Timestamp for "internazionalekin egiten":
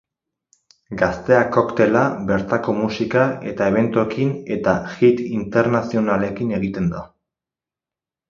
5.41-6.89